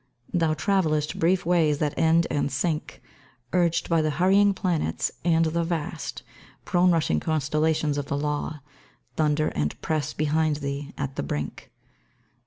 Thou 0.33 0.55
travellest 0.55 1.19
brief 1.19 1.45
ways 1.45 1.77
that 1.77 1.93
end 1.95 2.25
and 2.31 2.51
sink— 2.51 3.03
Urged 3.53 3.87
by 3.87 4.01
the 4.01 4.09
hurryii^ 4.09 4.55
planets; 4.55 5.11
and 5.23 5.45
the 5.45 5.63
vast, 5.63 6.23
Prone 6.65 6.89
rushing 6.89 7.19
constellarions 7.19 7.99
of 7.99 8.07
the 8.07 8.17
Law, 8.17 8.61
Thunder 9.15 9.49
and 9.49 9.79
press 9.83 10.13
behind 10.15 10.55
thee 10.55 10.91
at 10.97 11.17
the 11.17 11.21
brink 11.23 11.71
o. 11.71 11.87